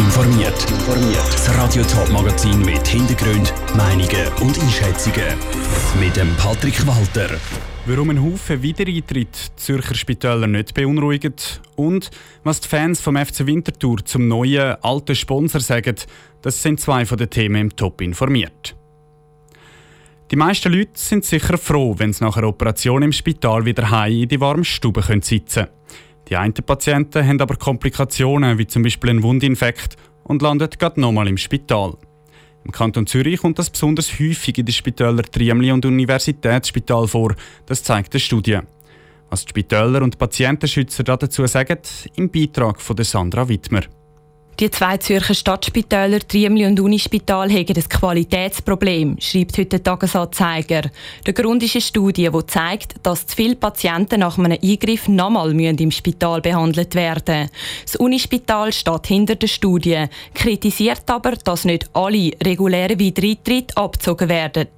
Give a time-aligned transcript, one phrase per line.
[0.00, 0.66] informiert.
[1.32, 5.36] Das Radio Top Magazin mit Hintergrund, Meinungen und Einschätzungen
[6.00, 7.28] mit dem Patrick Walter.
[7.86, 12.10] Warum ein Haufen Wiedereintritt Zürcher Spitäler nicht beunruhigt und
[12.44, 15.96] was die Fans vom FC Winterthur zum neuen alten Sponsor sagen,
[16.40, 18.74] das sind zwei von den Themen im Top informiert.
[20.30, 24.22] Die meisten Leute sind sicher froh, wenn sie nach einer Operation im Spital wieder heim
[24.22, 25.79] in die warme Stube sitzen können.
[26.30, 31.26] Die einen Patienten haben aber Komplikationen, wie zum Beispiel einen Wundinfekt, und landen gerade nochmal
[31.26, 31.96] im Spital.
[32.64, 37.34] Im Kanton Zürich kommt das besonders häufig in den Spitälern Triemli und Universitätsspital vor,
[37.66, 38.60] das zeigt eine Studie.
[39.28, 41.78] Was die Spitäler und Patientenschützer dazu sagen,
[42.16, 43.82] im Beitrag von Sandra Wittmer.
[44.60, 50.82] Die zwei Zürcher Stadtspitäler Triemli und Unispital haben ein Qualitätsproblem, schreibt heute der Tagesanzeiger.
[51.26, 55.58] Der Grund ist eine Studie, die zeigt, dass zu viele Patienten nach einem Eingriff nochmal
[55.58, 57.48] im Spital behandelt werden
[57.86, 60.04] Das Unispital steht hinter der Studie,
[60.34, 64.68] kritisiert aber, dass nicht alle regulären Wiedereintritte abgezogen werden.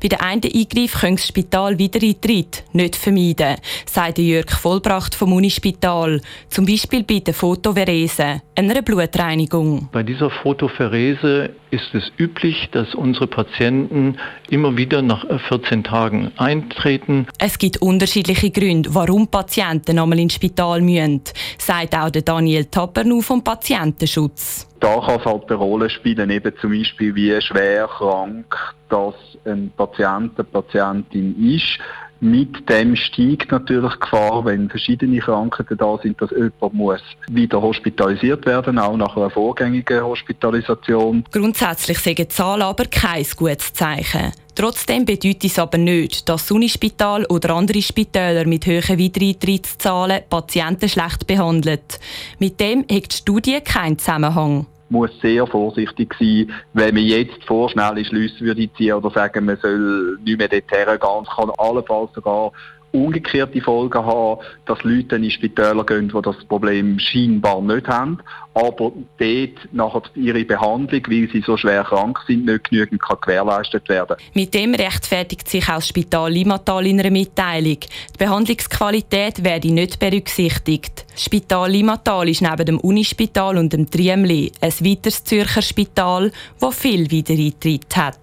[0.00, 6.22] Bei den einen Eingriff können das Spital Wiedereintritt nicht vermeiden, sagt Jörg Vollbracht vom Unispital.
[6.48, 9.25] Zum Beispiel bei der Fotoverese, einer Blutreinigung.
[9.26, 9.88] Reinigung.
[9.92, 17.26] Bei dieser Photopherese ist es üblich, dass unsere Patienten immer wieder nach 14 Tagen eintreten.
[17.38, 21.22] Es gibt unterschiedliche Gründe, warum Patienten einmal ins Spital müssen,
[21.58, 24.68] sagt auch Daniel Tappernu vom Patientenschutz.
[24.80, 29.70] Da kann es halt eine Rolle spielen, eben zum Beispiel wie schwer krank dass ein
[29.76, 31.78] Patient, eine Patientin ist
[32.20, 37.60] mit dem steigt natürlich die Gefahr, wenn verschiedene Krankheiten da sind, dass jemand muss wieder
[37.60, 41.24] hospitalisiert werden, auch nach einer vorgängigen Hospitalisation.
[41.30, 44.32] Grundsätzlich sagen Zahlen aber kein gutes Zeichen.
[44.54, 50.88] Trotzdem bedeutet es aber nicht, dass das Unispital oder andere Spitäler mit hohen Wiedereintrittszahlen Patienten
[50.88, 52.00] schlecht behandelt.
[52.38, 58.04] Mit dem hat die Studie keinen Zusammenhang muss sehr vorsichtig sein, wenn man jetzt vorschnelle
[58.04, 61.22] Schlüsse würde ziehen oder sagen, man soll nicht mehr dorthin gehen.
[61.22, 62.52] Es kann allenfalls sogar
[62.96, 68.18] umgekehrte Folgen haben, dass Leute in Spitäler gehen, die das Problem scheinbar nicht haben,
[68.54, 73.88] aber dort nachher ihre Behandlung, weil sie so schwer krank sind, nicht genügend kann gewährleistet
[73.88, 77.78] werden Mit dem rechtfertigt sich auch das Spital Limatal in einer Mitteilung.
[77.80, 81.04] Die Behandlungsqualität werde nicht berücksichtigt.
[81.12, 86.78] Das Spital Limatal ist neben dem Unispital und dem Triemli ein weiteres Zürcher Spital, das
[86.78, 88.18] viel Wiedereintritt hat.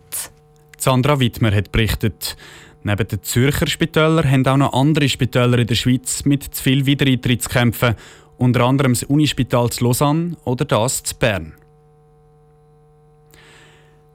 [0.78, 2.36] Sandra Wittmer hat berichtet.
[2.84, 6.86] Neben den Zürcher Spitälern haben auch noch andere Spitäler in der Schweiz mit zu viel
[6.86, 7.96] Wiedereintritt zu kämpfen,
[8.38, 11.54] unter anderem das Unispital zu Lausanne oder das zu Bern.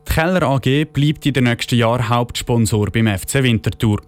[0.06, 4.02] Die Keller AG bleibt in den nächsten Jahren Hauptsponsor beim FC Winterthur.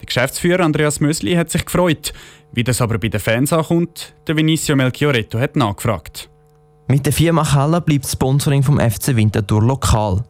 [0.00, 2.12] Der Geschäftsführer Andreas Mösli hat sich gefreut.
[2.52, 6.28] Wie das aber bei den Fans ankommt, der Vinicio Melchioretto hat nachgefragt.
[6.86, 10.22] Mit der Firma Keller bleibt das Sponsoring vom FC Winterthur lokal.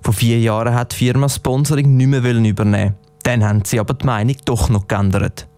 [0.00, 2.94] Vor vier Jahren hat die Firma Sponsoring nicht mehr übernehmen
[3.26, 5.48] dann haben sie aber die Meinung doch noch geändert.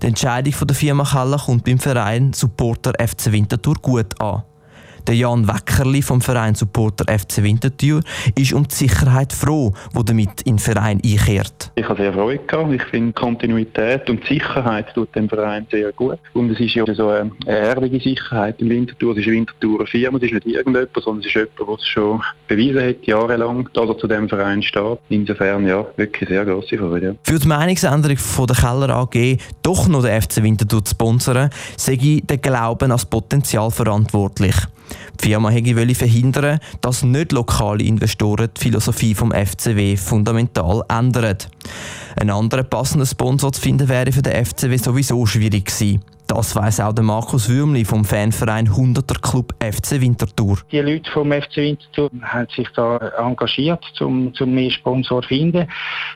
[0.00, 4.44] Die Entscheidung der Firma Keller kommt beim Verein Supporter FC Winterthur gut an.
[5.06, 8.00] Der Jan Weckerli vom Verein Supporter FC Winterthur
[8.36, 11.70] ist um die Sicherheit froh, wo damit in den Verein einkehrt.
[11.76, 12.72] Ich habe sehr Freude gehabt.
[12.72, 16.18] Ich finde Kontinuität und Sicherheit tut dem Verein sehr gut.
[16.34, 19.12] Und es ist ja so eine ehrliche Sicherheit im Winterthur.
[19.12, 21.86] Es ist eine Winterthur Firma, es ist nicht irgendjemand, sondern es ist jemand, der es
[21.86, 24.98] schon bewiesen hat, jahrelang, dass er zu dem Verein steht.
[25.08, 27.16] Insofern, ja, wirklich sehr grosse Freude.
[27.22, 31.94] Für die Meinungsänderung von der Keller AG doch noch den FC Winterthur zu sponsern, sehe
[31.94, 34.56] ich den Glauben als Potenzial verantwortlich.
[35.20, 41.38] Die Firma wollte verhindern, dass nicht lokale Investoren die Philosophie vom FCW fundamental ändern.
[42.16, 46.02] Ein anderer passender Sponsor zu finden wäre für den FCW sowieso schwierig gewesen.
[46.26, 50.58] Das weiss auch der Markus Würmli vom Fanverein 100er Club FC Winterthur.
[50.72, 55.68] Die Leute vom FC Winterthur haben sich da engagiert, um, um mehr Sponsor zu finden.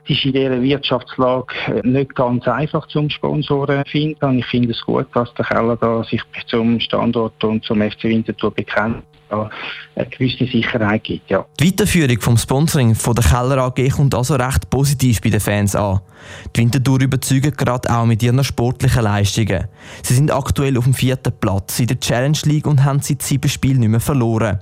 [0.04, 1.54] Es ist in dieser Wirtschaftslage
[1.84, 4.24] nicht ganz einfach zum Sponsoren zu finden.
[4.24, 8.04] Und ich finde es gut, dass der Keller da sich zum Standort und zum FC
[8.04, 11.30] Winterthur bekennt eine gewisse Sicherheit gibt.
[11.30, 11.46] Ja.
[11.58, 15.74] Die Weiterführung vom Sponsoring von der Keller AG kommt also recht positiv bei den Fans
[15.74, 16.00] an.
[16.54, 19.66] Die Winterthur überzeugen gerade auch mit ihren sportlichen Leistungen.
[20.02, 23.48] Sie sind aktuell auf dem vierten Platz in der Challenge League und haben seit sieben
[23.48, 24.60] Spielen nicht mehr verloren.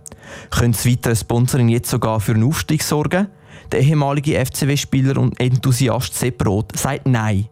[0.50, 3.28] Können das weitere Sponsoring jetzt sogar für einen Aufstieg sorgen?
[3.72, 7.48] Der ehemalige FCW-Spieler und Enthusiast Sepp Roth sagt Nein.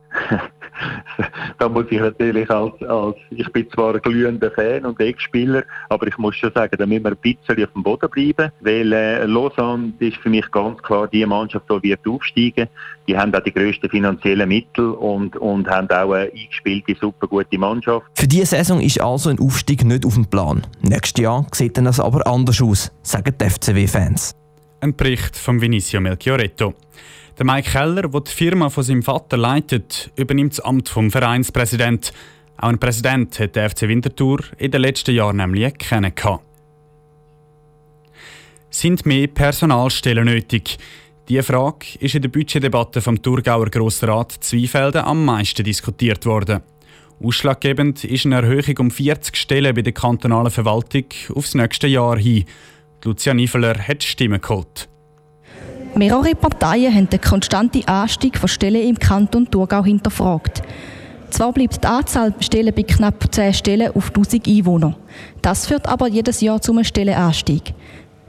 [1.58, 6.06] Da muss ich natürlich als, als, ich bin zwar ein glühender Fan und Ex-Spieler, aber
[6.06, 9.25] ich muss schon sagen, da müssen wir ein bisschen auf dem Boden bleiben, weil äh,
[9.25, 12.69] Lausanne ist für mich ganz klar die Mannschaft, die wird aufsteigen.
[13.08, 17.58] Die haben auch die grössten finanziellen Mittel und, und haben auch eine eingespielte, super gute
[17.58, 18.06] Mannschaft.
[18.14, 20.67] Für diese Saison ist also ein Aufstieg nicht auf dem Plan.
[20.82, 24.34] Nächstes Jahr sieht dann das aber anders aus, sagen die FCW-Fans.
[24.81, 26.75] Ein Bericht von Vinicio Melchioretto.
[27.38, 32.12] Der Mike Keller, der die Firma von seinem Vater leitet, übernimmt das Amt vom Vereinspräsident.
[32.58, 36.12] Auch ein Präsident hat der FC Winterthur in den letzten Jahren nämlich kennen
[38.69, 40.76] Sind mehr Personalstellen nötig?
[41.26, 46.61] Diese Frage ist in der Budgetdebatte vom Thurgauer Grossrat Zweifelden am meisten diskutiert worden.
[47.23, 52.44] Ausschlaggebend ist eine Erhöhung um 40 Stellen bei der kantonalen Verwaltung aufs nächste Jahr hin.
[53.06, 54.88] Lucia Niefeler hat Stimmen geholt.
[55.94, 60.62] Mehrere Parteien haben den konstanten Anstieg von Stellen im Kanton Thurgau hinterfragt.
[61.31, 64.97] Zwar bleibt die Anzahl Stellen bei knapp 10 Stellen auf 1000 Einwohner.
[65.41, 67.75] Das führt aber jedes Jahr zu einem Stellenanstieg.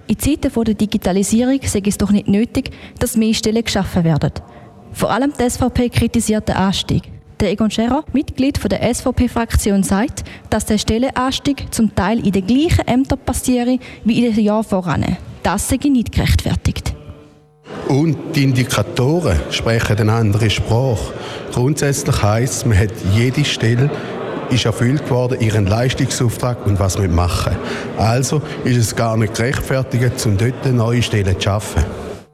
[0.08, 4.32] In Zeiten der Digitalisierung sei es doch nicht nötig, dass mehr Stellen geschaffen werden.
[4.92, 7.17] Vor allem die SVP kritisiert den Anstieg.
[7.40, 12.88] Der Egon Scherer, Mitglied der SVP-Fraktion, sagt, dass der Stellenanstieg zum Teil in den gleichen
[12.88, 15.18] Ämtern passiere wie in den Jahren voran.
[15.44, 16.96] Das sei nicht gerechtfertigt.
[17.88, 21.14] Und die Indikatoren sprechen eine andere Sprache.
[21.54, 23.92] Grundsätzlich heißt man hat jede Stelle
[24.50, 27.56] ist erfüllt worden, ihren Leistungsauftrag und was wir machen.
[27.98, 31.84] Also ist es gar nicht gerechtfertigt, um dort neue Stellen zu schaffen.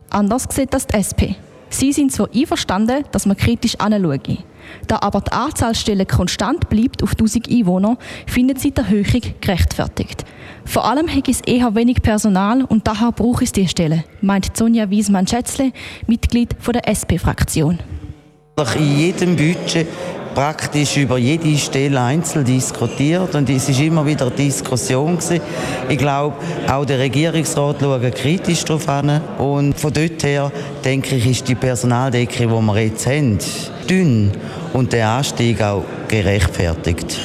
[0.10, 1.22] Anders sieht das die SP.
[1.70, 4.20] Sie sind zwar einverstanden, dass man kritisch anschaue.
[4.88, 7.98] Da aber die Anzahl Stellen konstant bleibt auf 1000 Einwohner,
[8.28, 10.26] findet sie die Erhöhung gerechtfertigt.
[10.66, 14.90] Vor allem hat es eher wenig Personal und daher braucht es die Stelle, meint Sonja
[14.90, 15.72] Wiesmann-Schätzle,
[16.08, 17.80] Mitglied der SP-Fraktion.
[18.78, 19.88] In jedem Budget
[20.34, 25.42] praktisch über jede Stelle einzeln diskutiert und es ist immer wieder eine Diskussion gewesen.
[25.90, 26.36] Ich glaube,
[26.68, 30.52] auch der Regierungsrat schaut kritisch darauf an und von dort her
[30.84, 33.38] denke ich, ist die Personaldecke, die wir jetzt haben,
[33.90, 34.32] dünn
[34.74, 37.20] und der Anstieg auch gerechtfertigt.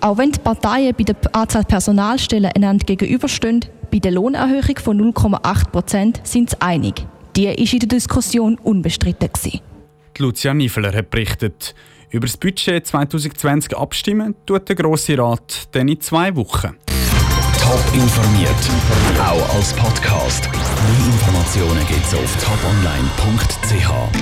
[0.00, 5.70] Auch wenn die Parteien bei der Anzahl Personalstellen einander gegenüberstehen, bei der Lohnerhöhung von 0,8
[5.70, 7.06] Prozent sind sie einig.
[7.36, 9.28] Die war in der Diskussion unbestritten.
[9.32, 9.60] Gewesen.
[10.18, 11.74] Lucia Niefeler hat berichtet.
[12.10, 16.76] Über das Budget 2020 abstimmen tut der Grosse Rat dann in zwei Wochen.
[17.58, 18.50] Top informiert,
[19.18, 20.50] auch als Podcast.
[20.52, 24.12] Mehr Informationen gibt es auf toponline.ch.